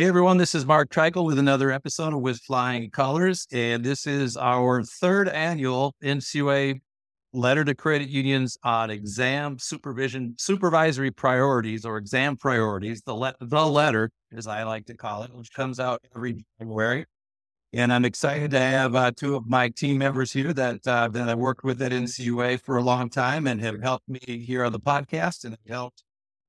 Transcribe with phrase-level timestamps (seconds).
[0.00, 4.06] Hey everyone, this is Mark Treichel with another episode of With Flying Colors, and this
[4.06, 6.80] is our third annual NCUA
[7.34, 13.66] letter to credit unions on exam supervision, supervisory priorities or exam priorities, the, le- the
[13.66, 17.04] letter, as I like to call it, which comes out every January.
[17.74, 21.28] And I'm excited to have uh, two of my team members here that uh, that
[21.28, 24.72] I worked with at NCUA for a long time and have helped me here on
[24.72, 26.04] the podcast and have helped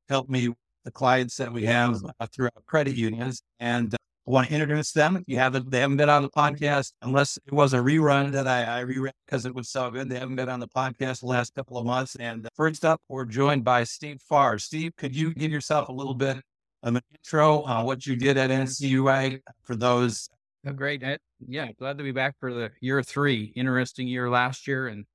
[0.08, 0.54] helped me
[0.84, 3.44] the clients that we have uh, throughout credit unions.
[3.60, 3.98] And uh,
[4.28, 5.16] I want to introduce them.
[5.18, 8.48] If you haven't, they haven't been on the podcast unless it was a rerun that
[8.48, 10.10] I, I reread because it was so good.
[10.10, 12.16] They haven't been on the podcast the last couple of months.
[12.16, 14.60] And uh, first up, we're joined by Steve Farrar.
[14.60, 16.38] Steve, could you give yourself a little bit
[16.84, 20.30] of an intro on what you did at NCUA for those?
[20.66, 21.04] Oh, great.
[21.04, 21.18] I,
[21.48, 23.52] yeah, glad to be back for the year three.
[23.56, 25.06] Interesting year last year, and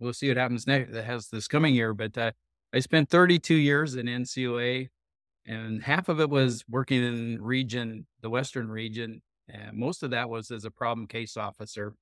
[0.00, 0.92] we'll see what happens next.
[0.92, 1.94] That has this coming year.
[1.94, 2.32] But uh,
[2.72, 4.88] I spent 32 years in NCUA,
[5.50, 9.20] and half of it was working in region, the Western region.
[9.48, 11.94] And most of that was as a problem case officer,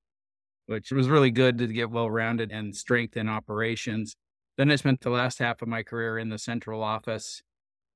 [0.67, 4.15] which was really good to get well rounded and strength in operations.
[4.55, 7.41] Then I spent the last half of my career in the central office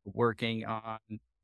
[0.06, 0.98] working on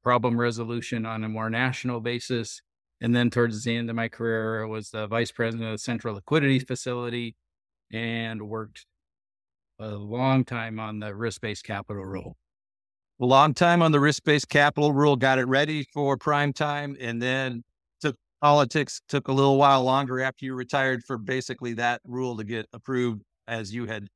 [0.03, 2.63] problem resolution on a more national basis.
[3.01, 5.77] And then towards the end of my career, I was the vice president of the
[5.77, 7.35] Central Liquidity Facility
[7.93, 8.87] and worked
[9.77, 12.37] a long time on the risk based capital rule.
[13.21, 16.95] A long time on the risk based capital rule, got it ready for prime time,
[16.99, 17.63] and then
[17.99, 22.43] took politics took a little while longer after you retired for basically that rule to
[22.43, 24.07] get approved as you had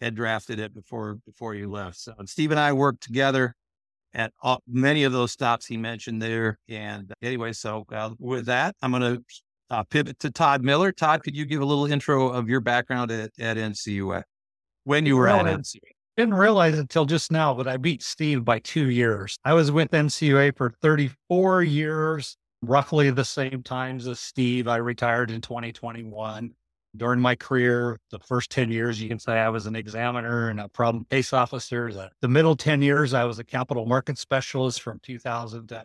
[0.00, 1.98] had drafted it before before you left.
[1.98, 3.54] So and Steve and I worked together
[4.14, 6.58] at all, many of those stops he mentioned there.
[6.68, 9.22] And anyway, so uh, with that, I'm going to
[9.70, 10.92] uh, pivot to Todd Miller.
[10.92, 14.22] Todd, could you give a little intro of your background at, at NCUA
[14.84, 15.97] when you were at NCUA?
[16.18, 19.38] Didn't realize until just now, but I beat Steve by two years.
[19.44, 24.66] I was with NCUA for 34 years, roughly the same times as Steve.
[24.66, 26.50] I retired in 2021.
[26.96, 30.58] During my career, the first 10 years, you can say I was an examiner and
[30.58, 31.92] a problem case officer.
[31.92, 35.84] The, the middle 10 years, I was a capital market specialist from 2000 to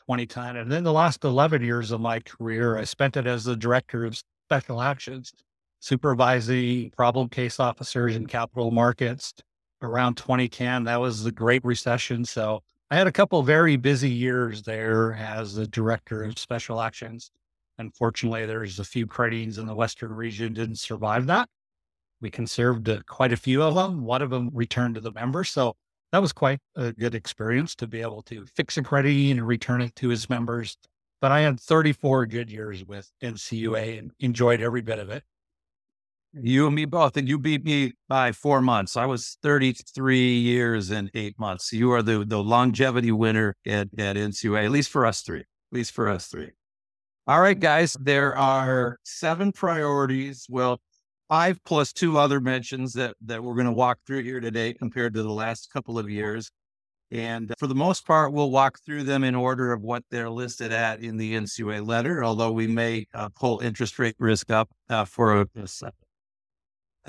[0.00, 0.56] 2010.
[0.56, 4.04] And then the last 11 years of my career, I spent it as the director
[4.04, 5.32] of special actions,
[5.78, 9.32] supervising problem case officers in capital markets
[9.82, 10.84] around 2010.
[10.84, 12.24] That was the Great Recession.
[12.24, 17.30] So I had a couple very busy years there as the director of special actions.
[17.78, 21.48] Unfortunately, there's a few unions in the Western region didn't survive that.
[22.20, 24.04] We conserved uh, quite a few of them.
[24.04, 25.50] One of them returned to the members.
[25.50, 25.74] So
[26.12, 29.80] that was quite a good experience to be able to fix a credit and return
[29.80, 30.76] it to its members.
[31.20, 35.22] But I had 34 good years with NCUA and enjoyed every bit of it.
[36.32, 38.96] You and me both, and you beat me by four months.
[38.96, 41.72] I was 33 years and eight months.
[41.72, 45.40] You are the, the longevity winner at, at NCUA, at least for us three.
[45.40, 46.50] At least for us three.
[47.26, 50.46] All right, guys, there are seven priorities.
[50.48, 50.80] Well,
[51.28, 55.14] five plus two other mentions that, that we're going to walk through here today compared
[55.14, 56.52] to the last couple of years.
[57.10, 60.72] And for the most part, we'll walk through them in order of what they're listed
[60.72, 65.04] at in the NCUA letter, although we may uh, pull interest rate risk up uh,
[65.04, 65.66] for a, a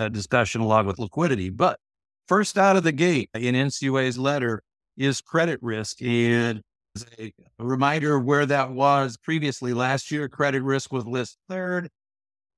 [0.10, 1.50] discussion along with liquidity.
[1.50, 1.80] But
[2.28, 4.64] first out of the gate in NCUA's letter
[4.98, 6.02] is credit risk.
[6.02, 6.62] And
[6.96, 11.90] as a reminder of where that was previously last year, credit risk was listed third.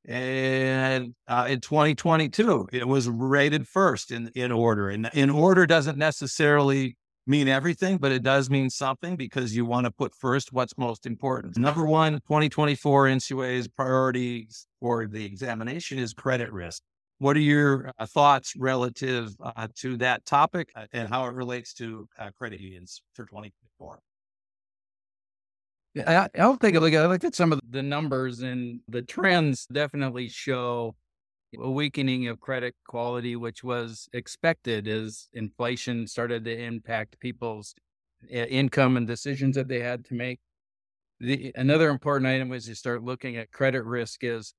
[0.06, 4.90] And uh, in 2022, it was rated first in, in order.
[4.90, 9.86] And in order doesn't necessarily mean everything, but it does mean something because you want
[9.86, 11.58] to put first what's most important.
[11.58, 16.82] Number one, 2024 NCUA's priorities for the examination is credit risk.
[17.24, 21.74] What are your uh, thoughts relative uh, to that topic uh, and how it relates
[21.76, 24.00] to uh, credit unions for 2024?
[26.06, 29.04] I, I'll take a look at, I looked at some of the numbers, and the
[29.04, 30.98] trends definitely show
[31.58, 37.74] a weakening of credit quality, which was expected as inflation started to impact people's
[38.30, 40.42] income and decisions that they had to make.
[41.22, 44.54] The, another important item as you start looking at credit risk is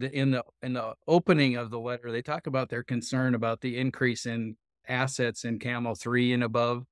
[0.00, 3.60] the, in the in the opening of the letter, they talk about their concern about
[3.60, 4.56] the increase in
[4.88, 6.84] assets in Camel three and above,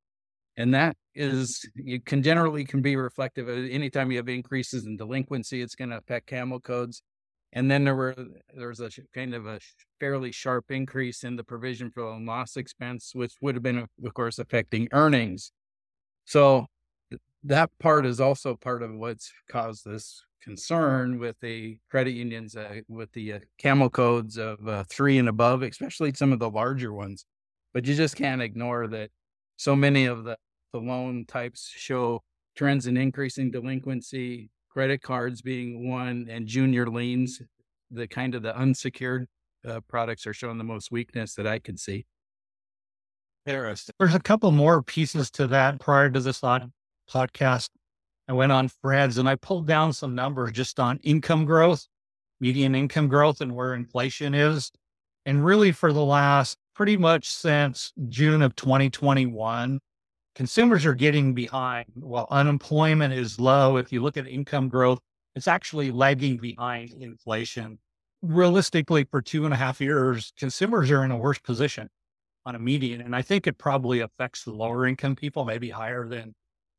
[0.59, 4.97] And that is, you can generally can be reflective of anytime you have increases in
[4.97, 7.01] delinquency, it's going to affect CAMEL codes.
[7.53, 8.17] And then there were
[8.55, 9.61] there was a kind of a
[10.01, 14.15] fairly sharp increase in the provision for loan loss expense, which would have been, of
[14.15, 15.53] course, affecting earnings.
[16.25, 16.67] So
[17.45, 22.81] that part is also part of what's caused this concern with the credit unions, uh,
[22.89, 26.93] with the uh, CAMEL codes of uh, three and above, especially some of the larger
[26.93, 27.25] ones.
[27.75, 29.11] But you just can't ignore that
[29.57, 30.37] so many of the,
[30.73, 32.23] the loan types show
[32.57, 37.41] trends in increasing delinquency, credit cards being one, and junior liens,
[37.91, 39.27] the kind of the unsecured
[39.67, 42.07] uh, products are showing the most weakness that I can see.
[43.47, 43.95] Interesting.
[43.99, 46.73] There's a couple more pieces to that prior to this on
[47.09, 47.71] podcast.
[48.29, 51.87] I went on Fred's and I pulled down some numbers just on income growth,
[52.41, 54.71] median income growth, and where inflation is.
[55.25, 59.81] And really, for the last pretty much since June of 2021,
[60.35, 61.87] consumers are getting behind.
[61.95, 65.01] While unemployment is low, if you look at income growth,
[65.35, 67.79] it's actually lagging behind inflation.
[68.23, 71.89] Realistically, for two and a half years, consumers are in a worse position
[72.47, 73.01] on a median.
[73.01, 76.35] And I think it probably affects the lower income people, maybe higher than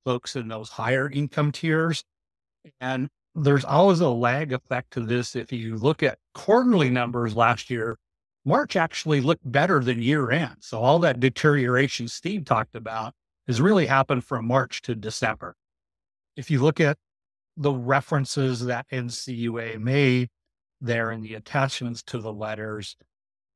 [0.09, 2.03] folks in those higher income tiers.
[2.81, 5.35] And there's always a lag effect to this.
[5.35, 7.95] If you look at quarterly numbers last year,
[8.43, 10.55] March actually looked better than year end.
[10.61, 13.13] So all that deterioration Steve talked about
[13.45, 15.53] has really happened from March to December.
[16.35, 16.97] If you look at
[17.55, 20.29] the references that NCUA made
[20.81, 22.97] there in the attachments to the letters,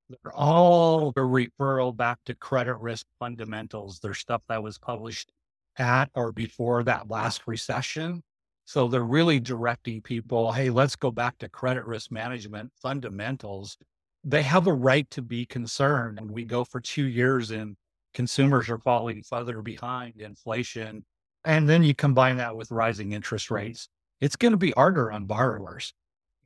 [0.08, 4.00] they're all a referral back to credit risk fundamentals.
[4.04, 5.32] They're stuff that was published
[5.78, 8.22] at or before that last recession.
[8.66, 13.78] So they're really directing people, hey, let's go back to credit risk management fundamentals.
[14.24, 16.18] They have a right to be concerned.
[16.20, 17.76] And we go for two years and
[18.14, 21.04] consumers are falling further behind inflation.
[21.44, 23.90] And then you combine that with rising interest rates.
[24.22, 25.94] It's going to be harder on borrowers.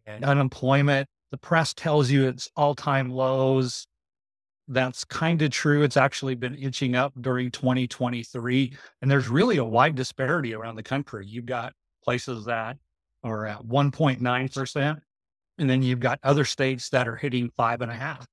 [0.08, 3.86] And unemployment, the press tells you it's all time lows.
[4.68, 5.84] That's kind of true.
[5.84, 8.74] It's actually been inching up during 2023.
[9.02, 11.26] And there's really a wide disparity around the country.
[11.26, 11.74] You've got
[12.04, 12.78] places that
[13.24, 15.02] are at 1.9%,
[15.58, 18.28] and then you've got other states that are hitting five and a half.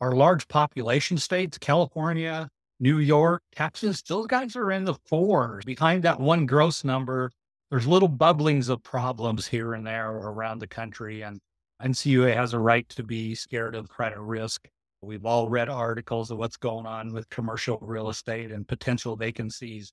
[0.00, 2.48] Our large population states, California,
[2.80, 5.64] New York, Texas, those guys are in the fours.
[5.64, 7.32] Behind that one gross number,
[7.70, 11.22] there's little bubblings of problems here and there around the country.
[11.22, 11.40] And
[11.82, 14.68] NCUA has a right to be scared of credit risk.
[15.00, 19.92] We've all read articles of what's going on with commercial real estate and potential vacancies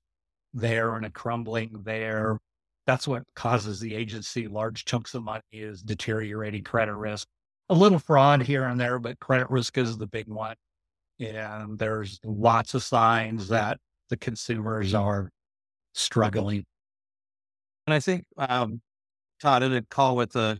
[0.52, 2.38] there and a crumbling there.
[2.86, 7.28] That's what causes the agency large chunks of money is deteriorating credit risk.
[7.68, 10.56] A little fraud here and there, but credit risk is the big one.
[11.18, 15.30] And there's lots of signs that the consumers are
[15.94, 16.64] struggling.
[17.86, 18.80] And I think, um,
[19.40, 20.58] Todd, in a call with a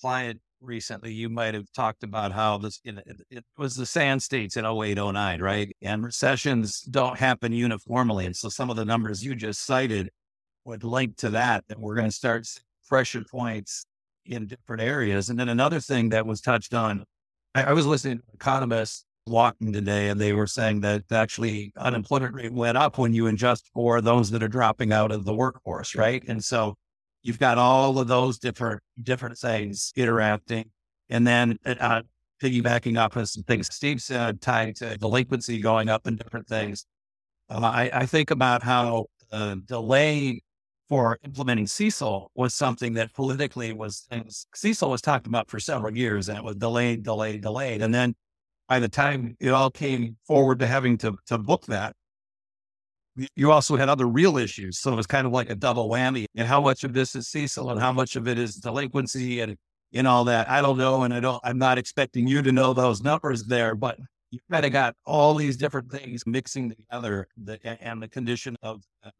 [0.00, 3.86] client recently, you might have talked about how this you know, it, it, was the
[3.86, 5.74] sand states in 08, 09, right?
[5.82, 8.26] And recessions don't happen uniformly.
[8.26, 10.10] And so some of the numbers you just cited
[10.64, 12.46] would link to that, that we're going to start
[12.88, 13.86] pressure points
[14.24, 15.30] in different areas.
[15.30, 17.04] And then another thing that was touched on,
[17.54, 22.34] I, I was listening to economists walking today, and they were saying that actually unemployment
[22.34, 25.94] rate went up when you adjust for those that are dropping out of the workforce,
[25.94, 26.22] right?
[26.28, 26.74] And so
[27.22, 30.70] you've got all of those different different things interacting,
[31.08, 32.02] and then uh,
[32.42, 36.86] piggybacking off of some things Steve said, tied to delinquency going up and different things.
[37.50, 40.42] Uh, I, I, think about how the delay
[40.88, 46.28] for implementing CECL was something that politically was CECL was talked about for several years,
[46.28, 48.14] and it was delayed, delayed, delayed, and then
[48.68, 51.96] by the time it all came forward to having to, to book that,
[53.36, 54.78] you also had other real issues.
[54.78, 56.26] So it was kind of like a double whammy.
[56.36, 59.56] And how much of this is CECL and how much of it is delinquency and,
[59.92, 60.48] and all that?
[60.48, 61.02] I don't know.
[61.02, 63.98] And I don't, I'm not expecting you to know those numbers there, but
[64.30, 68.82] you kind of got all these different things mixing together the, and the condition of
[69.02, 69.10] uh,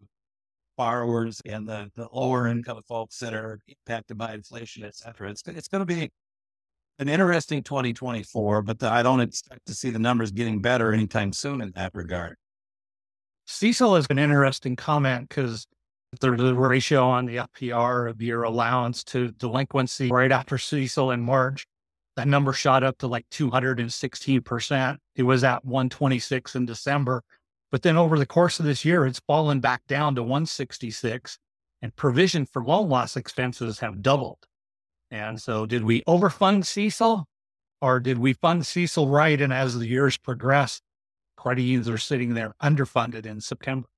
[0.76, 5.30] borrowers and the, the lower income folks that are impacted by inflation, et cetera.
[5.30, 6.10] It's, it's going to be
[7.00, 11.32] an interesting 2024, but the, I don't expect to see the numbers getting better anytime
[11.32, 12.36] soon in that regard.
[13.48, 15.66] CECL is an interesting comment because
[16.20, 21.22] there's a ratio on the FPR of your allowance to delinquency right after CECL in
[21.22, 21.66] March.
[22.16, 24.96] That number shot up to like 216%.
[25.16, 27.22] It was at 126 in December.
[27.72, 31.38] But then over the course of this year, it's fallen back down to 166
[31.80, 34.44] and provision for loan loss expenses have doubled.
[35.10, 37.24] And so, did we overfund CECL
[37.80, 39.40] or did we fund CECL right?
[39.40, 40.82] And as the years progress,
[41.46, 43.88] unions are sitting there underfunded in September.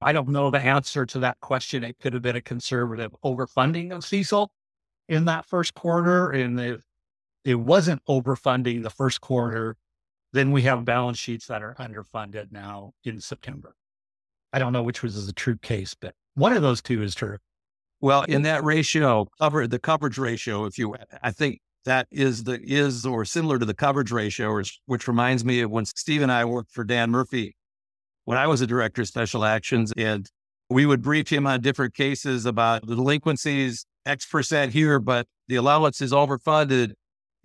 [0.00, 1.84] I don't know the answer to that question.
[1.84, 4.48] It could have been a conservative overfunding of CECL
[5.08, 6.30] in that first quarter.
[6.30, 6.82] And if
[7.44, 9.76] it wasn't overfunding the first quarter,
[10.32, 13.74] then we have balance sheets that are underfunded now in September.
[14.52, 17.38] I don't know which was the true case, but one of those two is true.
[18.00, 22.60] Well, in that ratio, cover the coverage ratio, if you, I think that is the
[22.62, 26.32] is or similar to the coverage ratio, which, which reminds me of when Steve and
[26.32, 27.56] I worked for Dan Murphy
[28.24, 30.28] when I was a director of special actions, and
[30.70, 35.56] we would brief him on different cases about the delinquencies X percent here, but the
[35.56, 36.92] allowance is overfunded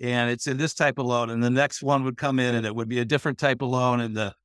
[0.02, 1.30] and it's in this type of loan.
[1.30, 3.70] And the next one would come in and it would be a different type of
[3.70, 4.00] loan.
[4.00, 4.36] And the, the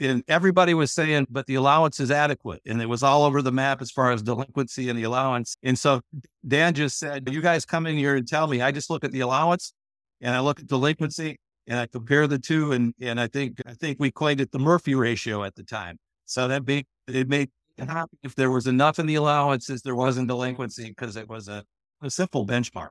[0.00, 2.60] and everybody was saying, but the allowance is adequate.
[2.66, 5.56] And it was all over the map as far as delinquency and the allowance.
[5.62, 6.00] And so
[6.46, 8.60] Dan just said, You guys come in here and tell me.
[8.60, 9.72] I just look at the allowance
[10.20, 13.74] and I look at delinquency and I compare the two, and and I think I
[13.74, 15.98] think we coined it the Murphy ratio at the time.
[16.24, 20.28] So that made it made happy if there was enough in the allowances, there wasn't
[20.28, 21.64] delinquency because it was a,
[22.02, 22.88] a simple benchmark.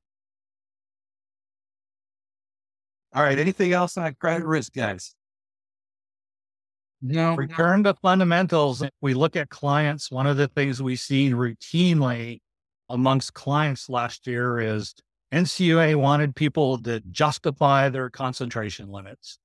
[3.14, 3.40] All right.
[3.40, 5.16] Anything else on credit risk, guys?
[7.02, 7.36] No.
[7.36, 8.84] Return to fundamentals.
[9.02, 10.12] We look at clients.
[10.12, 12.40] One of the things we see routinely
[12.90, 14.94] amongst clients last year is
[15.34, 19.38] NCUA wanted people to justify their concentration limits.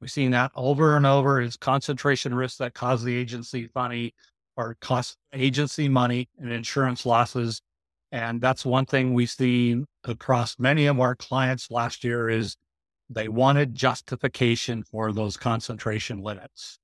[0.00, 4.14] We've seen that over and over as concentration risks that cause the agency money
[4.56, 7.62] or cost agency money and insurance losses.
[8.10, 12.56] And that's one thing we've seen across many of our clients last year is
[13.10, 16.78] they wanted justification for those concentration limits.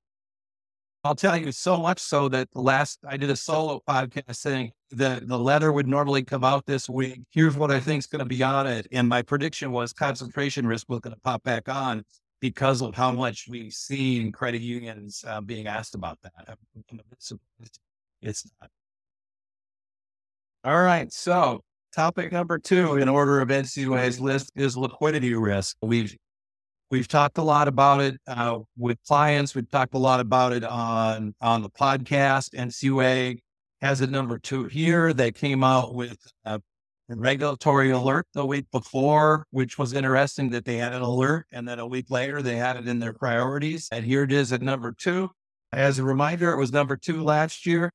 [1.04, 4.72] I'll tell you so much so that the last I did a solo podcast saying
[4.90, 7.22] the the letter would normally come out this week.
[7.30, 10.66] Here's what I think is going to be on it, and my prediction was concentration
[10.66, 12.04] risk was going to pop back on
[12.40, 16.58] because of how much we've seen credit unions uh, being asked about that.
[18.20, 18.70] It's not.
[20.64, 21.62] All right, so
[21.94, 25.76] topic number two in order of NCUA's list is liquidity risk.
[25.82, 26.16] We've
[26.90, 29.54] We've talked a lot about it uh, with clients.
[29.54, 32.54] We've talked a lot about it on on the podcast.
[32.54, 33.38] NCUA
[33.82, 35.12] has it number two here.
[35.12, 36.16] They came out with
[36.46, 36.60] a
[37.08, 41.78] regulatory alert the week before, which was interesting that they had an alert, and then
[41.78, 43.88] a week later they had it in their priorities.
[43.92, 45.30] And here it is at number two.
[45.72, 47.92] As a reminder, it was number two last year,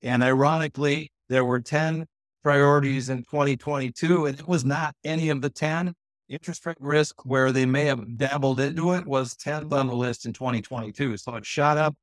[0.00, 2.06] and ironically, there were ten
[2.42, 5.94] priorities in 2022, and it was not any of the ten
[6.28, 10.24] interest rate risk where they may have dabbled into it was 10th on the list
[10.24, 11.16] in 2022.
[11.16, 11.94] So it shot up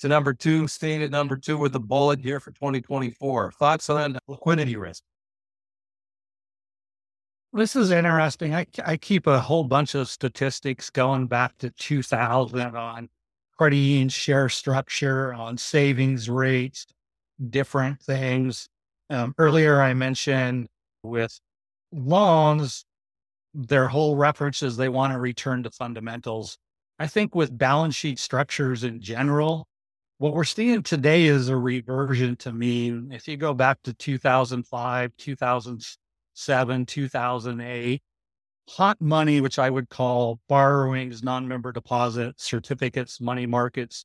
[0.00, 3.52] to number two, staying at number two with a bullet here for 2024.
[3.52, 5.02] Thoughts on liquidity risk?
[7.52, 8.54] This is interesting.
[8.54, 13.08] I, I keep a whole bunch of statistics going back to 2000 on
[13.58, 16.86] credit union share structure, on savings rates,
[17.50, 18.68] different things.
[19.10, 20.68] Um, earlier, I mentioned
[21.02, 21.38] with
[21.92, 22.84] loans,
[23.52, 26.56] their whole reference is they want to return to fundamentals.
[27.00, 29.66] I think with balance sheet structures in general,
[30.18, 33.10] what we're seeing today is a reversion to mean.
[33.10, 38.02] If you go back to 2005, 2007, 2008,
[38.68, 44.04] hot money, which I would call borrowings, non member deposits, certificates, money markets,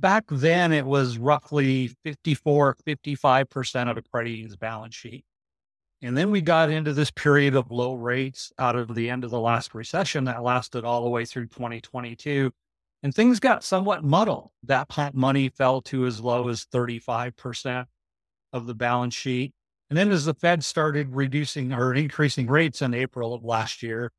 [0.00, 5.24] back then it was roughly 54, 55% of a credit union's balance sheet.
[6.02, 9.30] And then we got into this period of low rates out of the end of
[9.30, 12.50] the last recession that lasted all the way through 2022.
[13.02, 14.50] And things got somewhat muddled.
[14.62, 17.86] That hot money fell to as low as 35%
[18.52, 19.52] of the balance sheet.
[19.90, 24.10] And then as the Fed started reducing or increasing rates in April of last year,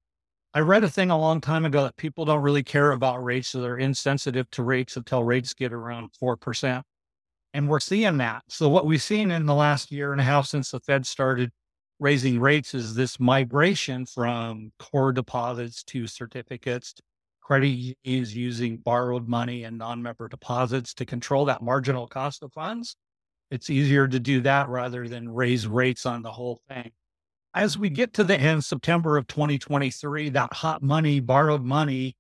[0.53, 3.50] I read a thing a long time ago that people don't really care about rates,
[3.50, 6.84] so they're insensitive to rates until rates get around 4%.
[7.53, 8.43] And we're seeing that.
[8.50, 11.51] So, what we've seen in the last year and a half since the Fed started
[12.00, 16.96] raising rates is this migration from core deposits to certificates.
[17.41, 22.53] Credit is using borrowed money and non member deposits to control that marginal cost of
[22.53, 22.96] funds.
[23.51, 26.91] It's easier to do that rather than raise rates on the whole thing.
[27.53, 32.15] As we get to the end, September of 2023, that hot money, borrowed money,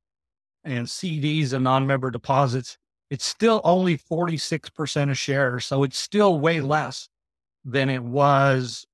[0.63, 2.77] and CDs and non member deposits,
[3.09, 5.65] it's still only 46% of shares.
[5.65, 7.09] So it's still way less
[7.63, 8.85] than it was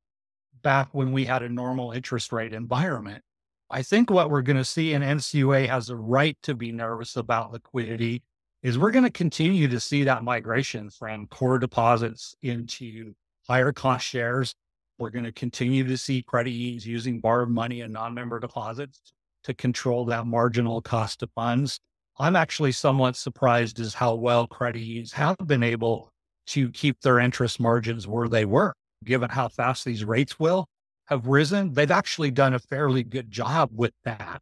[0.61, 3.23] back when we had a normal interest rate environment.
[3.69, 7.15] I think what we're going to see, and NCUA has a right to be nervous
[7.15, 8.23] about liquidity,
[8.63, 13.13] is we're going to continue to see that migration from core deposits into
[13.47, 14.55] higher cost shares.
[14.99, 19.13] We're going to continue to see credit unions using borrowed money and non member deposits
[19.43, 21.79] to control that marginal cost of funds.
[22.19, 26.09] I'm actually somewhat surprised as how well credit unions have been able
[26.47, 28.73] to keep their interest margins where they were,
[29.03, 30.65] given how fast these rates will
[31.05, 31.73] have risen.
[31.73, 34.41] They've actually done a fairly good job with that.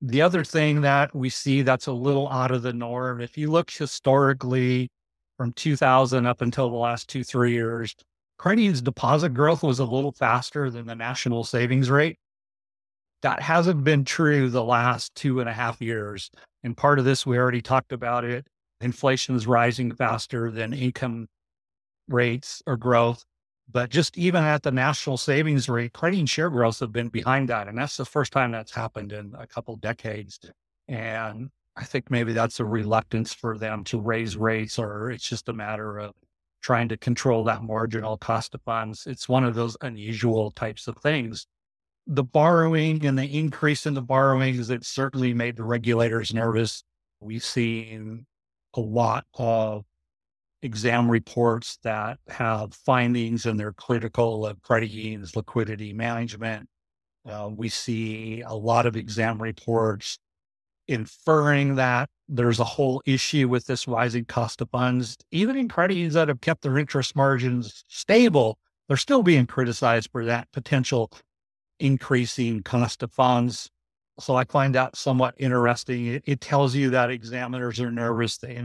[0.00, 3.50] The other thing that we see that's a little out of the norm, if you
[3.50, 4.90] look historically
[5.36, 7.94] from 2000 up until the last two, three years,
[8.38, 12.16] credit union's deposit growth was a little faster than the national savings rate.
[13.22, 16.30] That hasn't been true the last two and a half years.
[16.62, 18.46] And part of this, we already talked about it.
[18.80, 21.26] Inflation is rising faster than income
[22.08, 23.24] rates or growth.
[23.70, 27.68] But just even at the national savings rate, credit share growth have been behind that.
[27.68, 30.38] And that's the first time that's happened in a couple decades.
[30.86, 35.48] And I think maybe that's a reluctance for them to raise rates, or it's just
[35.48, 36.14] a matter of
[36.62, 39.06] trying to control that marginal cost of funds.
[39.06, 41.46] It's one of those unusual types of things.
[42.06, 46.82] The borrowing and the increase in the borrowings, it certainly made the regulators nervous.
[47.20, 48.26] We've seen
[48.74, 49.84] a lot of
[50.62, 56.68] exam reports that have findings and they're critical of credit unions liquidity management.
[57.28, 60.18] Uh, we see a lot of exam reports
[60.88, 65.16] inferring that there's a whole issue with this rising cost of funds.
[65.30, 70.10] Even in credit unions that have kept their interest margins stable, they're still being criticized
[70.10, 71.10] for that potential
[71.78, 73.70] increasing cost of funds.
[74.18, 76.06] So I find that somewhat interesting.
[76.06, 78.38] It, it tells you that examiners are nervous.
[78.38, 78.62] They,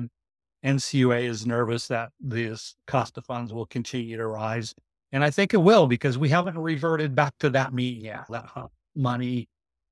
[0.66, 4.74] NCUA is nervous that this cost of funds will continue to rise.
[5.12, 8.26] And I think it will because we haven't reverted back to that mean yet.
[8.30, 8.50] That
[8.96, 9.48] money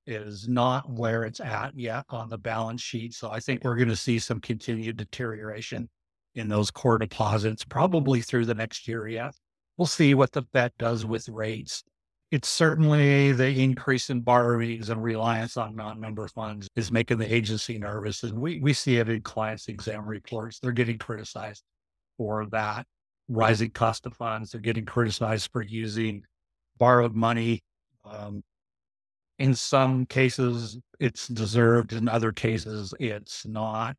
[0.07, 3.13] is not where it's at yet on the balance sheet.
[3.13, 5.89] So I think we're going to see some continued deterioration
[6.35, 9.33] in those core deposits probably through the next year yet.
[9.77, 11.83] We'll see what the Fed does with rates
[12.31, 17.77] it's certainly the increase in borrowings and reliance on non-member funds is making the agency
[17.77, 18.23] nervous.
[18.23, 20.57] And we, we see it in clients' exam reports.
[20.57, 21.61] They're getting criticized
[22.17, 22.85] for that
[23.27, 24.51] rising cost of funds.
[24.51, 26.23] They're getting criticized for using
[26.77, 27.63] borrowed money.
[28.05, 28.43] Um,
[29.41, 31.93] in some cases, it's deserved.
[31.93, 33.95] In other cases, it's not.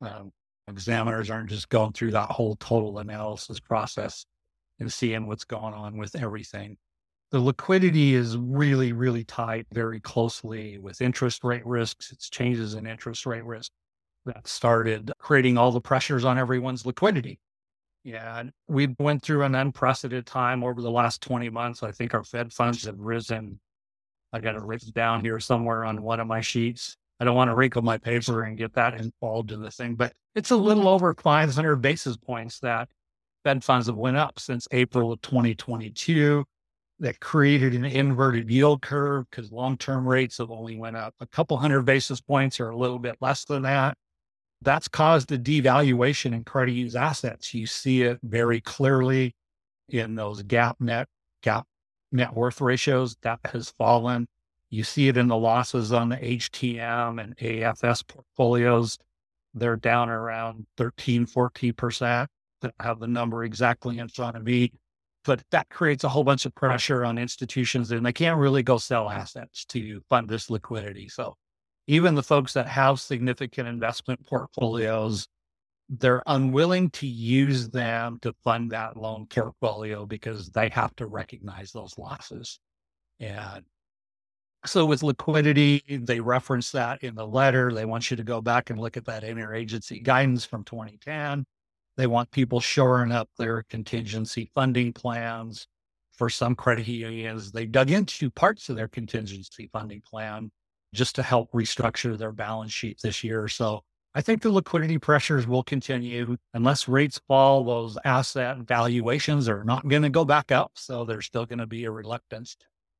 [0.00, 0.32] Um,
[0.68, 4.26] examiners aren't just going through that whole total analysis process
[4.80, 6.76] and seeing what's going on with everything
[7.32, 12.12] the liquidity is really, really tied very closely with interest rate risks.
[12.12, 13.72] It's changes in interest rate risk
[14.26, 17.40] that started creating all the pressures on everyone's liquidity.
[18.04, 21.82] Yeah, we went through an unprecedented time over the last 20 months.
[21.82, 23.58] I think our Fed funds have risen.
[24.36, 26.96] I got it written down here somewhere on one of my sheets.
[27.18, 30.12] I don't want to wrinkle my paper and get that involved in the thing, but
[30.34, 31.04] it's a little mm-hmm.
[31.04, 32.90] over 500 basis points that
[33.44, 36.44] Fed funds have went up since April of 2022
[36.98, 41.56] that created an inverted yield curve because long-term rates have only went up a couple
[41.56, 43.96] hundred basis points or a little bit less than that.
[44.62, 47.54] That's caused a devaluation in credit use assets.
[47.54, 49.34] You see it very clearly
[49.88, 51.08] in those gap net
[51.42, 51.66] gap
[52.12, 54.28] net worth ratios that has fallen.
[54.70, 58.98] You see it in the losses on the HTM and AFS portfolios.
[59.54, 62.02] They're down around 13, 14%.
[62.02, 62.26] I
[62.62, 64.72] don't have the number exactly in front of me
[65.26, 68.78] but that creates a whole bunch of pressure on institutions and they can't really go
[68.78, 71.08] sell assets to fund this liquidity.
[71.08, 71.36] So
[71.88, 75.26] even the folks that have significant investment portfolios,
[75.88, 81.72] they're unwilling to use them to fund that loan portfolio because they have to recognize
[81.72, 82.58] those losses.
[83.20, 83.64] And
[84.64, 87.72] so with liquidity, they reference that in the letter.
[87.72, 91.46] They want you to go back and look at that interagency guidance from 2010
[91.96, 95.66] they want people shoring up their contingency funding plans.
[96.12, 100.50] For some credit unions, they dug into parts of their contingency funding plan
[100.94, 103.48] just to help restructure their balance sheet this year.
[103.48, 103.82] So
[104.16, 107.62] I think the liquidity pressures will continue unless rates fall.
[107.62, 110.72] Those asset valuations are not going to go back up.
[110.74, 112.56] So there's still going to be a reluctance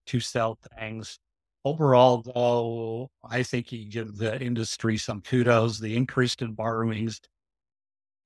[0.09, 1.19] to sell things.
[1.65, 5.81] Overall, though, I think you give the industry some kudos.
[5.81, 7.21] The increase in borrowings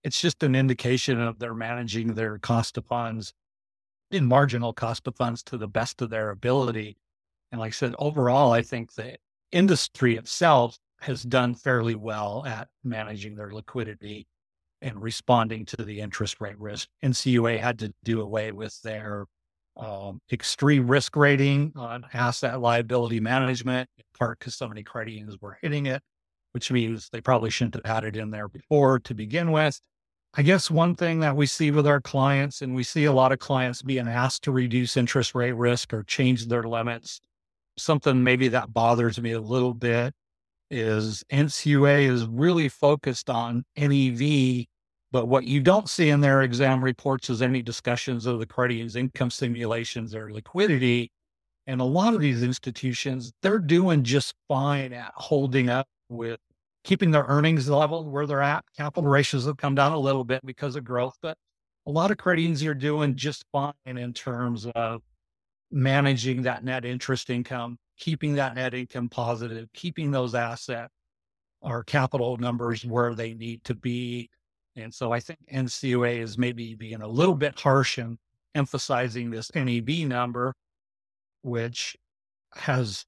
[0.02, 3.34] it's just an indication of they're managing their cost of funds
[4.10, 6.96] in marginal cost of funds to the best of their ability.
[7.52, 9.16] And like I said, overall, I think the
[9.52, 14.26] industry itself has done fairly well at managing their liquidity
[14.82, 16.88] and responding to the interest rate risk.
[17.04, 19.26] NCUA had to do away with their
[19.76, 25.36] um, extreme risk rating on asset liability management, in part because so many credit unions
[25.40, 26.02] were hitting it,
[26.52, 29.80] which means they probably shouldn't have had it in there before to begin with.
[30.34, 33.32] I guess one thing that we see with our clients, and we see a lot
[33.32, 37.20] of clients being asked to reduce interest rate risk or change their limits.
[37.76, 40.14] Something maybe that bothers me a little bit
[40.70, 44.66] is NCUA is really focused on NEV
[45.12, 48.74] But what you don't see in their exam reports is any discussions of the credit
[48.74, 51.10] union's income simulations or liquidity.
[51.66, 56.40] And a lot of these institutions, they're doing just fine at holding up with
[56.84, 58.64] keeping their earnings level where they're at.
[58.76, 61.36] Capital ratios have come down a little bit because of growth, but
[61.86, 65.02] a lot of credit unions are doing just fine in terms of
[65.70, 70.90] managing that net interest income, keeping that net income positive, keeping those asset
[71.60, 74.28] or capital numbers where they need to be.
[74.76, 78.18] And so I think NCUA is maybe being a little bit harsh in
[78.54, 80.54] emphasizing this NEV number,
[81.42, 81.96] which
[82.54, 83.04] has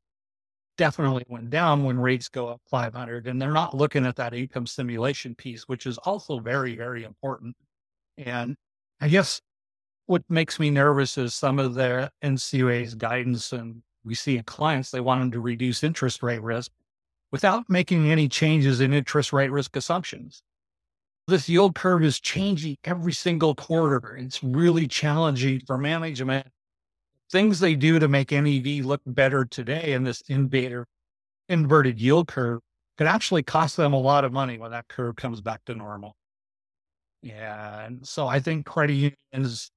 [0.79, 4.67] definitely went down when rates go up 500 and they're not looking at that income
[4.67, 7.55] simulation piece which is also very very important
[8.17, 8.57] and
[9.01, 9.41] i guess
[10.07, 14.91] what makes me nervous is some of the NCUA's guidance and we see in clients
[14.91, 16.71] they want them to reduce interest rate risk
[17.31, 20.43] without making any changes in interest rate risk assumptions
[21.29, 26.47] this yield curve is changing every single quarter it's really challenging for management
[27.33, 30.85] things they do to make NEV look better today in this inverted,
[31.49, 32.61] inverted yield curve
[32.99, 36.15] could actually cost them a lot of money when that curve comes back to normal.
[37.23, 37.87] Yeah.
[37.87, 39.71] And so I think credit unions,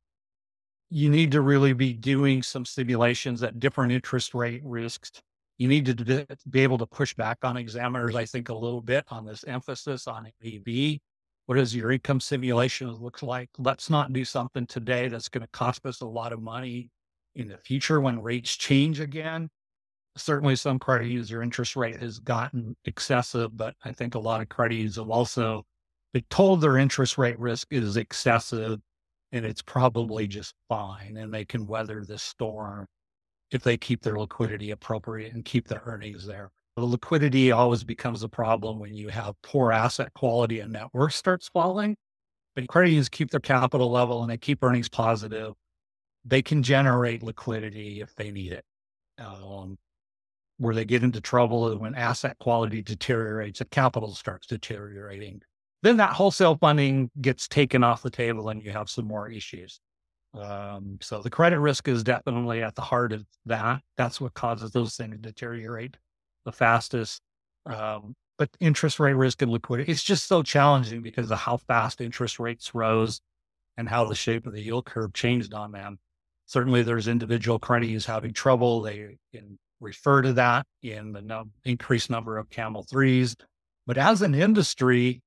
[0.89, 5.12] you need to really be doing some simulations at different interest rate risks.
[5.58, 9.06] You need to be able to push back on examiners, I think, a little bit
[9.10, 11.00] on this emphasis on NEV.
[11.45, 13.50] What does your income simulation look like?
[13.58, 16.89] Let's not do something today that's going to cost us a lot of money
[17.36, 19.50] in the future when rates change again.
[20.17, 24.50] Certainly, some credit user interest rate has gotten excessive, but I think a lot of
[24.50, 25.63] credit users have also
[26.13, 28.80] been told their interest rate risk is excessive
[29.36, 32.86] and it's probably just fine and they can weather this storm
[33.52, 36.52] if they keep their liquidity appropriate and keep their earnings there.
[36.78, 41.13] The liquidity always becomes a problem when you have poor asset quality and net worth
[41.13, 41.95] starts falling.
[42.56, 45.54] But credit unions keep their capital level and they keep earnings positive
[46.26, 48.65] they can generate liquidity if they need it.
[49.19, 49.78] Um,
[50.58, 55.41] where they get into trouble is when asset quality deteriorates and capital starts deteriorating.
[55.83, 59.79] Then that wholesale funding gets taken off the table and you have some more issues.
[60.33, 63.81] Um, so the credit risk is definitely at the heart of that.
[63.97, 65.97] That's what causes those things to deteriorate
[66.43, 67.21] the fastest.
[67.65, 72.01] Um, but interest rate risk and liquidity, it's just so challenging because of how fast
[72.01, 73.21] interest rates rose
[73.77, 75.99] and how the shape of the yield curve changed on them.
[76.45, 78.81] Certainly, there's individual credits having trouble.
[78.81, 83.35] They can refer to that in the no, increased number of camel threes.
[83.88, 85.21] But as an industry,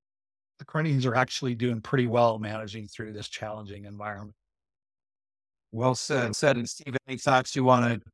[0.59, 4.35] the credits are actually doing pretty well managing through this challenging environment.
[5.73, 6.35] Well said.
[6.35, 6.57] Said.
[6.57, 8.11] And Steve, any thoughts you want to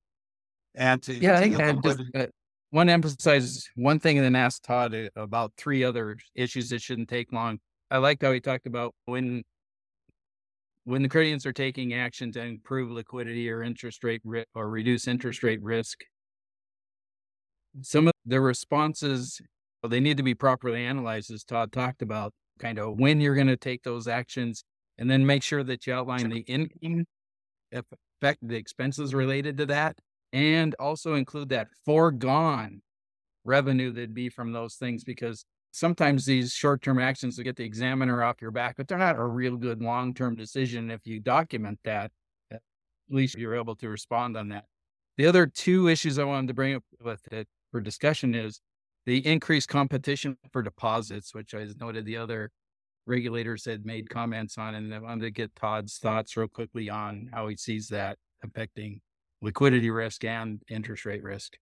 [0.77, 1.15] add to?
[1.15, 2.27] Yeah, to I just uh,
[2.73, 6.83] want to emphasize one thing and then ask Todd uh, about three other issues that
[6.83, 7.61] shouldn't take long.
[7.91, 9.45] I liked how he talked about when
[10.85, 15.09] when the credit are taking action to improve liquidity or interest rate ri- or reduce
[15.09, 16.05] interest rate risk,
[17.81, 19.41] some of the responses
[19.85, 23.35] well, they need to be properly analyzed, as Todd talked about, kind of when you're
[23.35, 24.65] going to take those actions,
[24.97, 27.05] and then make sure that you outline the income
[27.71, 29.99] effect, the expenses related to that,
[30.33, 32.81] and also include that foregone
[33.45, 37.65] revenue that'd be from those things because sometimes these short term actions will get the
[37.65, 40.91] examiner off your back, but they're not a real good long term decision.
[40.91, 42.11] If you document that,
[42.51, 42.63] at
[43.11, 44.65] least you're able to respond on that.
[45.19, 48.63] The other two issues I wanted to bring up with it for discussion is
[49.07, 52.51] the increased competition for deposits, which I noted the other
[53.07, 57.29] regulators had made comments on, and I wanted to get Todd's thoughts real quickly on
[57.33, 59.01] how he sees that affecting
[59.43, 61.55] liquidity risk and interest rate risk.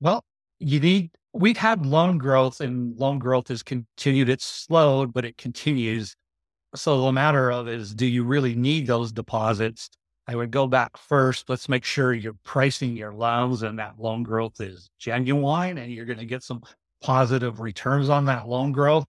[0.00, 0.24] Well,
[0.58, 4.28] you need we've had loan growth and loan growth has continued.
[4.28, 6.16] It's slowed, but it continues.
[6.74, 9.88] So the matter of is, do you really need those deposits?
[10.28, 11.48] I would go back first.
[11.48, 16.04] Let's make sure you're pricing your loans and that loan growth is genuine and you're
[16.04, 16.62] going to get some
[17.02, 19.06] positive returns on that loan growth.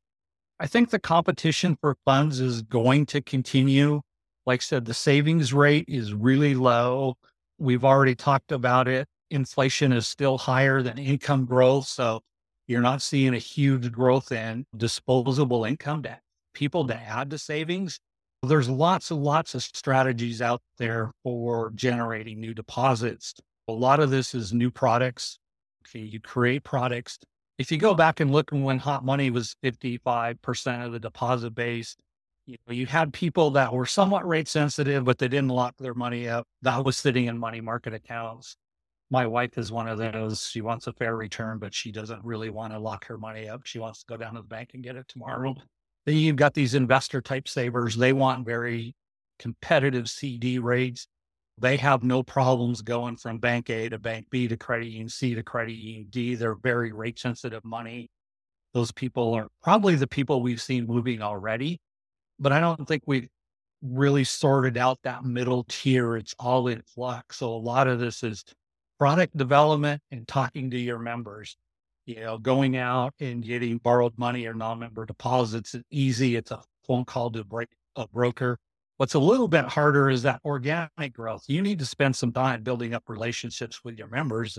[0.59, 4.01] I think the competition for funds is going to continue.
[4.45, 7.15] Like I said, the savings rate is really low.
[7.57, 11.87] We've already talked about it inflation is still higher than income growth.
[11.87, 12.21] So
[12.67, 16.19] you're not seeing a huge growth in disposable income to
[16.53, 17.99] people to add to savings.
[18.43, 23.33] There's lots and lots of strategies out there for generating new deposits.
[23.67, 25.39] A lot of this is new products.
[25.87, 27.19] Okay, you create products.
[27.57, 31.95] If you go back and look when hot money was 55% of the deposit base,
[32.45, 35.93] you know, you had people that were somewhat rate sensitive, but they didn't lock their
[35.93, 36.47] money up.
[36.61, 38.55] That was sitting in money market accounts
[39.09, 40.47] my wife is one of those.
[40.47, 43.61] She wants a fair return, but she doesn't really want to lock her money up.
[43.65, 45.55] She wants to go down to the bank and get it tomorrow.
[46.05, 47.95] Then you've got these investor type savers.
[47.95, 48.95] They want very
[49.37, 51.07] competitive CD rates.
[51.57, 55.35] They have no problems going from bank A to bank B to credit union C
[55.35, 56.35] to credit union D.
[56.35, 58.09] They're very rate sensitive money.
[58.73, 61.79] Those people are probably the people we've seen moving already,
[62.39, 63.27] but I don't think we've
[63.81, 66.15] really sorted out that middle tier.
[66.15, 67.37] It's all in flux.
[67.37, 68.43] So a lot of this is
[68.99, 71.57] product development and talking to your members.
[72.09, 76.37] You know, going out and getting borrowed money or non-member deposits is easy.
[76.37, 78.57] It's a phone call to break a broker.
[78.97, 81.43] What's a little bit harder is that organic growth.
[81.45, 84.57] You need to spend some time building up relationships with your members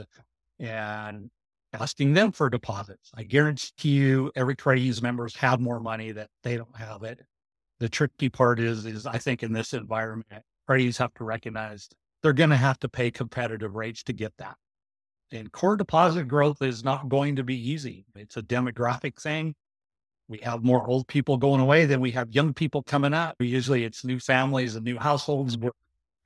[0.60, 1.28] and
[1.72, 3.10] asking them for deposits.
[3.14, 7.20] I guarantee you every union members have more money that they don't have it.
[7.80, 11.88] The tricky part is, is I think in this environment, unions have to recognize
[12.22, 14.54] they're going to have to pay competitive rates to get that.
[15.32, 18.04] And core deposit growth is not going to be easy.
[18.16, 19.54] It's a demographic thing.
[20.28, 23.36] We have more old people going away than we have young people coming up.
[23.40, 25.56] Usually it's new families and new households.
[25.56, 25.70] We're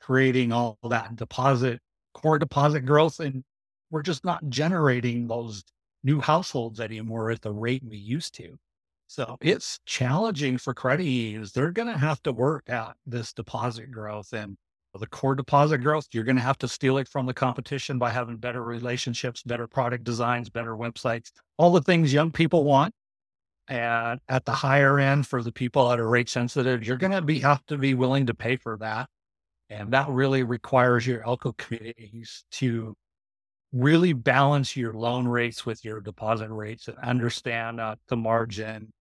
[0.01, 1.81] creating all that deposit,
[2.13, 3.21] core deposit growth.
[3.21, 3.45] And
[3.91, 5.65] we're just not generating those
[6.03, 8.59] new households anymore at the rate we used to.
[9.07, 11.53] So it's challenging for credit unions.
[11.53, 14.57] They're going to have to work at this deposit growth and
[15.01, 18.11] the core deposit growth, you're going to have to steal it from the competition by
[18.11, 22.95] having better relationships, better product designs, better websites, all the things young people want.
[23.67, 27.23] And at the higher end for the people that are rate sensitive, you're going to
[27.23, 29.09] be have to be willing to pay for that.
[29.71, 32.95] And that really requires your ALCO committees to
[33.73, 38.93] really balance your loan rates with your deposit rates and understand uh, the margin.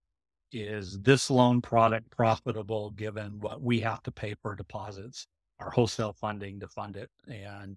[0.50, 5.26] Is this loan product profitable given what we have to pay for deposits?
[5.60, 7.10] Our wholesale funding to fund it.
[7.28, 7.76] And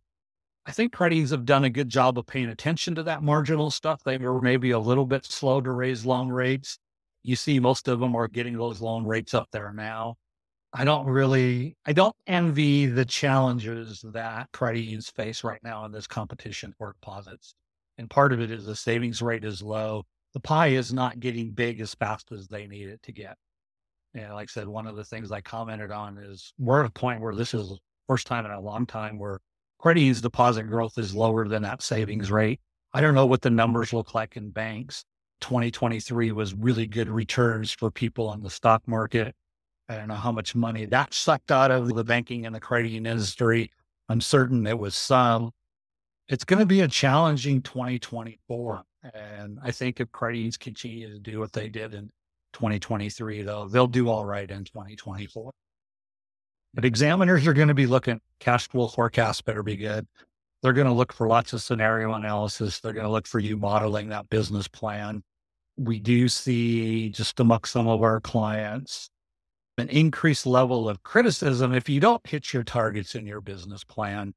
[0.66, 4.04] I think credits have done a good job of paying attention to that marginal stuff.
[4.04, 6.78] They were maybe a little bit slow to raise loan rates.
[7.24, 10.16] You see, most of them are getting those loan rates up there now.
[10.74, 15.92] I don't really, I don't envy the challenges that credit unions face right now in
[15.92, 17.56] this competition for deposits.
[17.98, 20.04] And part of it is the savings rate is low.
[20.34, 23.38] The pie is not getting big as fast as they need it to get.
[24.18, 26.92] And like I said, one of the things I commented on is we're at a
[26.92, 29.40] point where this is first time in a long time where
[29.80, 32.60] credit unions deposit growth is lower than that savings rate.
[32.94, 35.04] I don't know what the numbers look like in banks.
[35.42, 39.36] 2023 was really good returns for people on the stock market.
[39.88, 42.88] I don't know how much money that sucked out of the banking and the credit
[42.88, 43.72] union industry.
[44.10, 45.52] I'm certain it was some.
[46.28, 48.84] It's going to be a challenging 2024.
[49.14, 52.10] And I think if credit unions continue to do what they did in
[52.58, 53.68] 2023, though.
[53.68, 55.52] They'll do all right in 2024.
[56.74, 60.08] But examiners are going to be looking, cash flow forecasts better be good.
[60.62, 62.80] They're going to look for lots of scenario analysis.
[62.80, 65.24] They're going to look for you modeling that business plan.
[65.78, 69.12] We do see just amongst some of our clients
[69.78, 74.34] an increased level of criticism if you don't hit your targets in your business plan.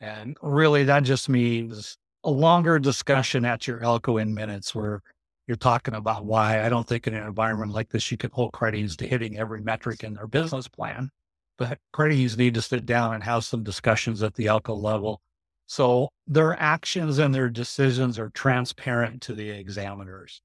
[0.00, 5.00] And really, that just means a longer discussion at your ALCO in minutes where
[5.46, 7.76] you're talking about why I don't think in an environment mm-hmm.
[7.76, 11.10] like this, you can hold credit unions to hitting every metric in their business plan.
[11.58, 15.20] But credit unions need to sit down and have some discussions at the ALCO level.
[15.66, 20.40] So their actions and their decisions are transparent to the examiners.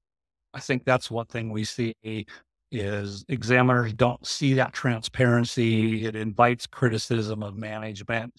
[0.54, 1.94] I think that's one thing we see
[2.72, 6.06] is examiners don't see that transparency.
[6.06, 8.32] It invites criticism of management.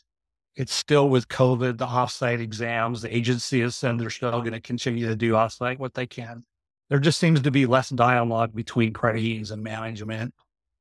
[0.56, 4.60] It's still with COVID, the offsite exams, the agency has said they're still going to
[4.60, 6.44] continue to do offsite what they can
[6.90, 10.34] there just seems to be less dialogue between credits and management.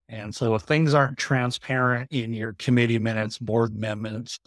[0.09, 4.39] And so if things aren't transparent in your committee minutes, board amendments,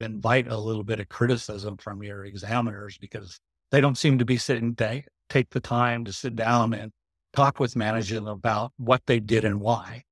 [0.00, 3.38] invite a little bit of criticism from your examiners because
[3.70, 6.90] they don't seem to be sitting take the time to sit down and
[7.34, 10.02] talk with management about what they did and why.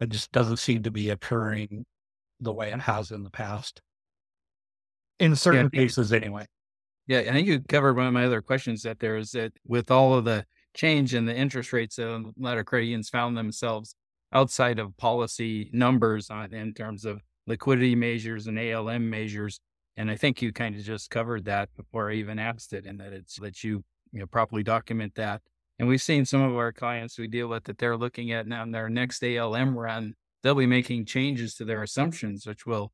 [0.00, 1.84] It just doesn't seem to be occurring
[2.40, 3.82] the way it has in the past.
[5.20, 5.80] In certain yeah.
[5.80, 6.46] cases, anyway.
[7.06, 9.90] Yeah, I think you covered one of my other questions that there is that with
[9.90, 13.94] all of the change in the interest rates, a lot of credit unions found themselves
[14.32, 19.60] outside of policy numbers on, in terms of liquidity measures and ALM measures.
[19.96, 23.00] And I think you kind of just covered that before I even asked it, and
[23.00, 25.42] that it's that you you know properly document that.
[25.78, 28.62] And we've seen some of our clients we deal with that they're looking at now
[28.62, 32.92] in their next ALM run, they'll be making changes to their assumptions, which will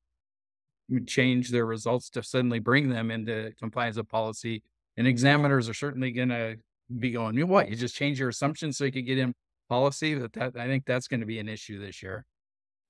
[1.07, 4.63] change their results to suddenly bring them into compliance with policy.
[4.97, 6.57] And examiners are certainly going to
[6.99, 7.69] be going, you know what?
[7.69, 9.35] You just change your assumptions so you can get in
[9.69, 10.15] policy.
[10.15, 12.25] That, that I think that's going to be an issue this year.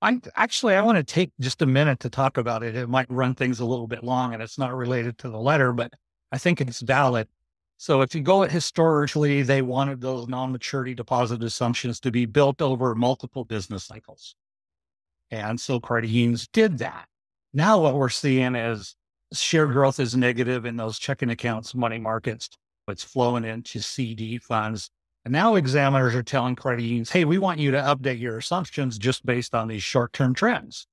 [0.01, 2.75] I actually I want to take just a minute to talk about it.
[2.75, 5.73] It might run things a little bit long, and it's not related to the letter,
[5.73, 5.91] but
[6.31, 7.27] I think it's valid.
[7.77, 12.61] So if you go at historically, they wanted those non-maturity deposit assumptions to be built
[12.61, 14.35] over multiple business cycles.
[15.29, 17.07] And so credit unions did that.
[17.57, 18.95] Now what we're seeing is
[19.33, 22.49] share growth is negative in those checking accounts, money markets.
[22.85, 24.91] But it's flowing into CD funds.
[25.25, 28.99] And now examiners are telling credit unions, hey, we want you to update your assumptions
[28.99, 30.85] just based on these short term trends.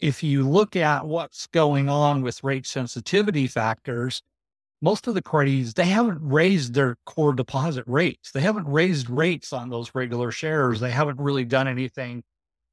[0.00, 4.22] If you look at what's going on with rate sensitivity factors,
[4.80, 8.30] most of the credits, they haven't raised their core deposit rates.
[8.30, 10.80] They haven't raised rates on those regular shares.
[10.80, 12.22] They haven't really done anything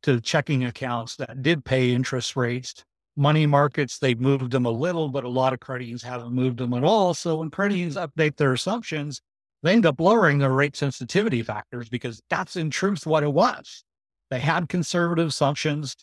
[0.05, 2.83] to checking accounts that did pay interest rates.
[3.17, 6.59] Money markets, they've moved them a little, but a lot of credit unions haven't moved
[6.59, 7.15] them at all.
[7.15, 8.19] So when credit unions mm-hmm.
[8.19, 9.19] update their assumptions,
[9.63, 13.83] they end up lowering their rate sensitivity factors because that's in truth what it was.
[14.29, 15.95] They had conservative assumptions.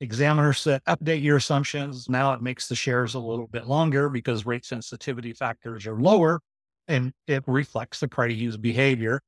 [0.00, 2.10] Examiner said, update your assumptions.
[2.10, 6.40] Now it makes the shares a little bit longer because rate sensitivity factors are lower
[6.88, 9.22] and it reflects the credit use behavior.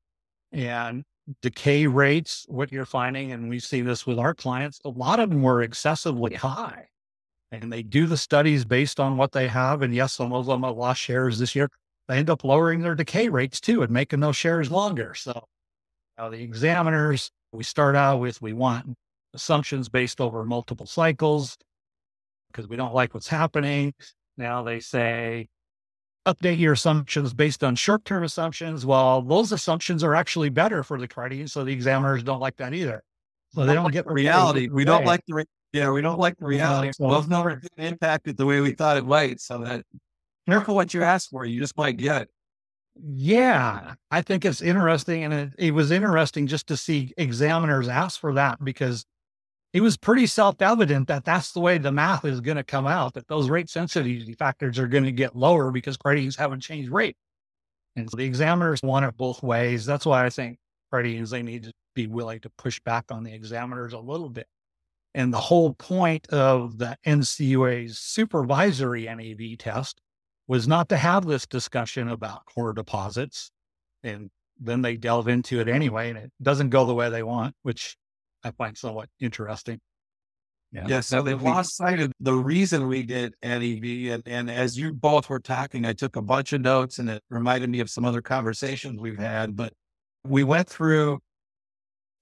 [0.53, 1.05] And
[1.43, 5.31] decay rates, what you're finding, and we see this with our clients, a lot of
[5.31, 6.87] them were excessively high.
[7.51, 9.83] And they do the studies based on what they have.
[9.83, 11.71] And yes, some of them have lost shares this year.
[12.07, 15.14] They end up lowering their decay rates too and making those shares longer.
[15.14, 15.47] So
[16.19, 18.95] now the examiners, we start out with we want
[19.35, 21.57] assumptions based over multiple cycles
[22.51, 23.95] because we don't like what's happening.
[24.37, 25.49] Now they say
[26.33, 28.87] update your assumptions based on short term assumptions.
[28.87, 31.51] Well, those assumptions are actually better for the credit.
[31.51, 33.03] So the examiners don't like that either.
[33.51, 34.69] So they don't get the reality.
[34.69, 36.93] We don't like the re- yeah, we don't like the reality.
[36.93, 39.41] So those numbers didn't impact it the way we thought it might.
[39.41, 39.85] So that
[40.47, 42.29] careful what you ask for, you just might get.
[43.01, 48.21] Yeah, I think it's interesting, and it, it was interesting just to see examiners ask
[48.21, 49.05] for that because
[49.79, 52.88] it was pretty self evident that that's the way the math is going to come
[52.88, 56.91] out, that those rate sensitivity factors are going to get lower because credit haven't changed
[56.91, 57.17] rate.
[57.95, 59.87] And so the examiners want it both ways.
[59.87, 60.59] That's why I think
[60.91, 64.49] credit they need to be willing to push back on the examiners a little bit.
[65.14, 70.01] And the whole point of the NCUA's supervisory NEV test
[70.49, 73.53] was not to have this discussion about core deposits.
[74.03, 77.55] And then they delve into it anyway, and it doesn't go the way they want,
[77.62, 77.97] which
[78.49, 79.81] I find somewhat interesting.
[80.73, 80.85] Yeah.
[80.87, 84.13] yeah so they lost sight of the reason we did NEV.
[84.13, 87.23] And, and as you both were talking, I took a bunch of notes and it
[87.31, 89.57] reminded me of some other conversations we've had.
[89.57, 89.73] But
[90.27, 91.21] we went through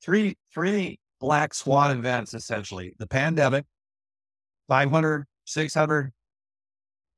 [0.03, 3.65] three, three black swan events essentially the pandemic,
[4.69, 6.13] 500, 600,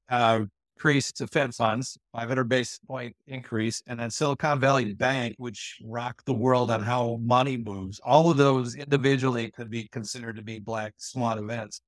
[0.09, 0.41] uh,
[0.79, 6.25] increase to Fed funds, 500 basis point increase, and then Silicon Valley Bank, which rocked
[6.25, 8.01] the world on how money moves.
[8.05, 11.81] All of those individually could be considered to be black swan events.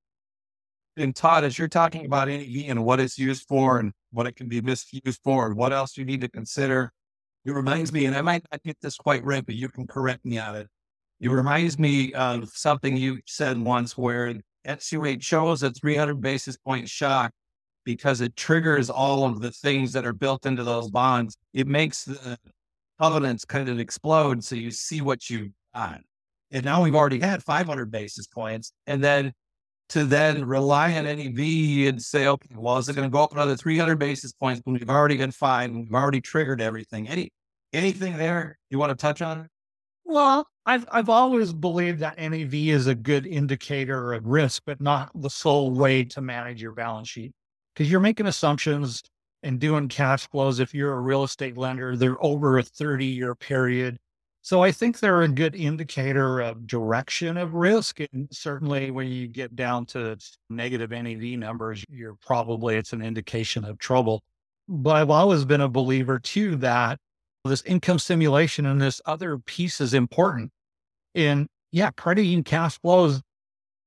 [0.96, 4.35] And Todd, as you're talking about NEV and what it's used for and what it
[4.35, 6.92] can be misused for and what else you need to consider,
[7.44, 10.24] it reminds me, and I might not get this quite right, but you can correct
[10.24, 10.66] me on it.
[11.20, 14.35] It reminds me of something you said once where
[14.66, 17.31] NCUA chose a 300 basis point shock
[17.85, 21.37] because it triggers all of the things that are built into those bonds.
[21.53, 22.38] It makes the
[23.01, 24.45] covenants kind of explode.
[24.45, 26.01] So you see what you got.
[26.51, 28.73] And now we've already had 500 basis points.
[28.87, 29.33] And then
[29.90, 33.33] to then rely on NEV and say, okay, well, is it going to go up
[33.33, 35.81] another 300 basis points when we've already been fine?
[35.81, 37.09] We've already triggered everything.
[37.09, 37.33] Any,
[37.73, 39.49] anything there you want to touch on?
[40.05, 45.11] Well, I've I've always believed that NEV is a good indicator of risk, but not
[45.14, 47.33] the sole way to manage your balance sheet
[47.81, 49.03] because you're making assumptions
[49.43, 50.61] and doing cash flows.
[50.61, 53.97] If you're a real estate lender, they're over a 30 year period.
[54.43, 58.01] So I think they're a good indicator of direction of risk.
[58.01, 60.19] And certainly when you get down to
[60.51, 64.23] negative NEV numbers, you're probably, it's an indication of trouble.
[64.69, 66.99] But I've always been a believer too that
[67.47, 70.51] this income simulation and this other piece is important.
[71.14, 73.23] And yeah, credit union cash flows,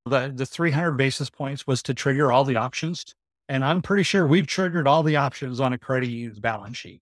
[0.08, 3.14] the, the 300 basis points was to trigger all the options
[3.50, 7.02] and I'm pretty sure we've triggered all the options on a credit union's balance sheet.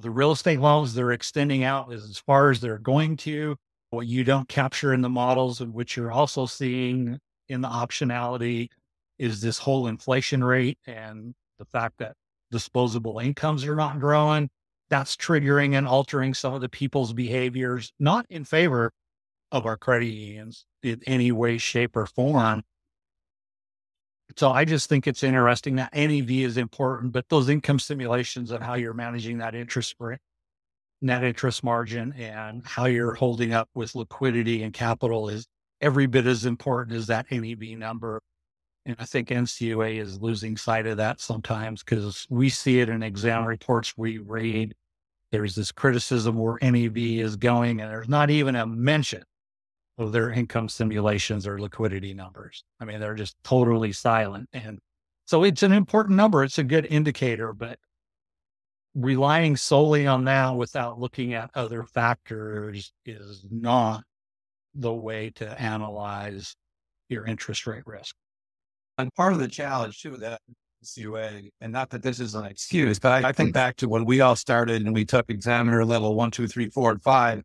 [0.00, 3.56] The real estate loans, they're extending out is as far as they're going to.
[3.90, 7.18] What you don't capture in the models, of which you're also seeing
[7.48, 8.68] in the optionality,
[9.18, 12.14] is this whole inflation rate and the fact that
[12.50, 14.50] disposable incomes are not growing.
[14.90, 18.92] That's triggering and altering some of the people's behaviors, not in favor
[19.50, 22.62] of our credit unions in any way, shape, or form.
[24.36, 28.60] So I just think it's interesting that NEV is important, but those income simulations of
[28.60, 30.18] how you're managing that interest rate,
[31.00, 35.46] net interest margin and how you're holding up with liquidity and capital is
[35.80, 38.20] every bit as important as that NEV number.
[38.84, 43.02] And I think NCUA is losing sight of that sometimes because we see it in
[43.02, 44.74] exam reports we read.
[45.30, 49.22] There's this criticism where NEV is going, and there's not even a mention
[49.98, 52.64] of their income simulations or liquidity numbers.
[52.80, 54.48] I mean, they're just totally silent.
[54.52, 54.78] And
[55.24, 56.44] so it's an important number.
[56.44, 57.78] It's a good indicator, but
[58.94, 64.02] relying solely on that without looking at other factors is not
[64.74, 66.54] the way to analyze
[67.08, 68.14] your interest rate risk.
[68.96, 70.40] And part of the challenge too that
[70.84, 74.04] CUA, and not that this is an excuse, but I, I think back to when
[74.04, 77.42] we all started and we took examiner level one, two, three, four, and five.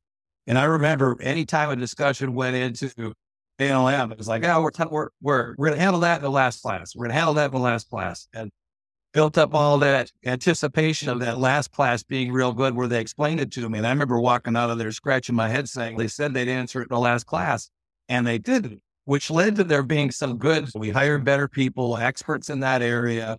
[0.48, 3.14] And I remember any time a discussion went into
[3.60, 6.24] ALM, it was like, oh, we're, t- we're, we're, we're going to handle that in
[6.24, 6.96] the last class.
[6.96, 8.28] We're going to handle that in the last class.
[8.34, 8.52] And
[9.14, 13.40] built up all that anticipation of that last class being real good where they explained
[13.40, 13.78] it to me.
[13.78, 16.82] And I remember walking out of there scratching my head saying they said they'd answer
[16.82, 17.70] it in the last class
[18.10, 20.68] and they didn't, which led to there being some good.
[20.76, 23.38] We hired better people, experts in that area.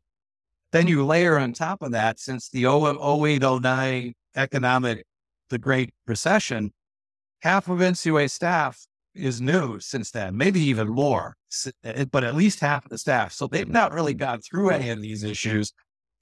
[0.73, 5.05] Then you layer on top of that, since the 08, 09 economic,
[5.51, 6.73] the Great Recession,
[7.45, 11.37] half of NCUA staff is new since then, maybe even more,
[11.85, 13.33] eh, but at least half of the staff.
[13.33, 15.73] So they've not really gone through any of these issues.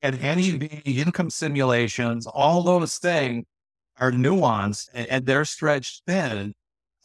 [0.03, 3.45] And the income simulations, all those things
[3.99, 6.55] are nuanced and, and they're stretched thin.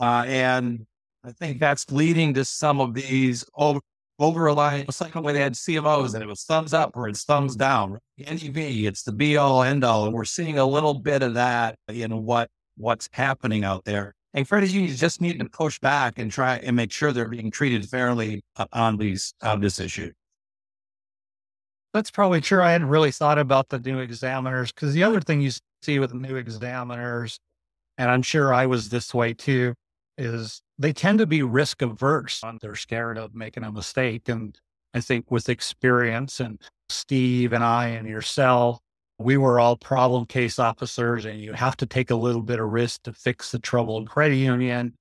[0.01, 0.87] Uh, and
[1.23, 3.79] I think that's leading to some of these over,
[4.17, 4.89] over reliant.
[4.89, 7.99] It's like when they had CMOs and it was thumbs up or it's thumbs down.
[8.17, 10.05] NEV, it's the be all end all.
[10.05, 14.13] And we're seeing a little bit of that in what what's happening out there.
[14.33, 17.49] And credit unions just need to push back and try and make sure they're being
[17.49, 20.11] treated fairly on these on this issue.
[21.93, 22.61] That's probably true.
[22.61, 25.51] I hadn't really thought about the new examiners because the other thing you
[25.81, 27.39] see with new examiners,
[27.97, 29.73] and I'm sure I was this way too,
[30.17, 32.43] is they tend to be risk averse.
[32.61, 34.29] They're scared of making a mistake.
[34.29, 34.55] And
[34.93, 38.79] I think with experience and Steve and I and yourself,
[39.19, 42.69] we were all problem case officers and you have to take a little bit of
[42.69, 44.93] risk to fix the troubled credit union.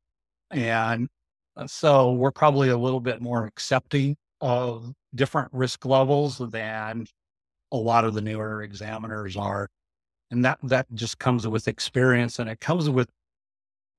[0.51, 1.09] And
[1.57, 7.07] uh, so we're probably a little bit more accepting of different risk levels than
[7.73, 9.69] a lot of the newer examiners are.
[10.31, 13.09] And that, that just comes with experience and it comes with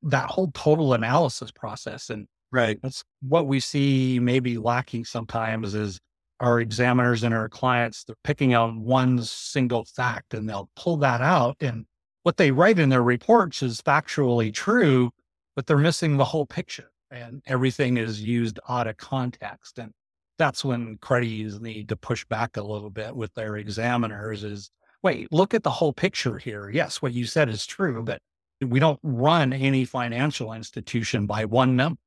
[0.04, 2.10] that whole total analysis process.
[2.10, 2.80] And right.
[2.82, 6.00] That's what we see maybe lacking sometimes is
[6.40, 11.22] our examiners and our clients, they're picking out one single fact and they'll pull that
[11.22, 11.58] out.
[11.60, 11.86] And
[12.24, 15.12] what they write in their reports is factually true,
[15.56, 19.80] but they're missing the whole picture and everything is used out of context.
[19.80, 19.92] And
[20.38, 24.70] that's when credits need to push back a little bit with their examiners is
[25.04, 26.70] wait, look at the whole picture here.
[26.70, 28.22] Yes, what you said is true, but
[28.62, 32.00] we don't run any financial institution by one number.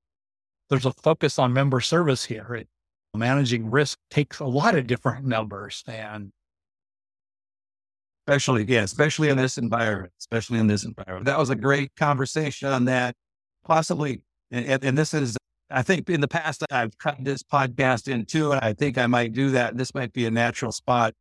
[0.69, 2.55] There's a focus on member service here.
[2.55, 2.69] It,
[3.15, 6.31] managing risk takes a lot of different numbers and
[8.27, 11.27] especially yeah especially in this environment especially in this environment.
[11.27, 13.15] That was a great conversation on that
[13.65, 15.37] possibly and, and this is
[15.71, 19.07] i think in the past i've cut this podcast in two and i think i
[19.07, 19.77] might do that.
[19.77, 21.15] This might be a natural spot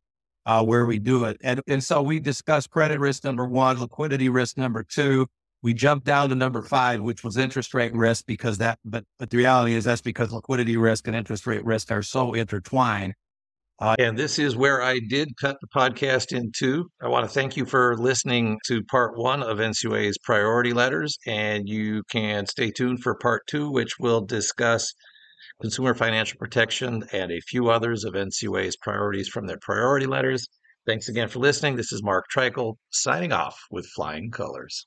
[0.46, 1.36] uh, where we do it.
[1.42, 5.26] And, and so we discussed credit risk number one liquidity risk number two
[5.62, 9.30] we jumped down to number five, which was interest rate risk because that, but, but
[9.30, 13.14] the reality is that's because liquidity risk and interest rate risk are so intertwined.
[13.80, 16.90] Uh, and this is where I did cut the podcast in two.
[17.00, 21.16] I want to thank you for listening to part one of NCUA's priority letters.
[21.26, 24.92] And you can stay tuned for part two, which will discuss
[25.62, 30.46] consumer financial protection and a few others of NCUA's priorities from their priority letters.
[30.86, 31.76] Thanks again for listening.
[31.76, 34.86] This is Mark Treichel signing off with flying colors.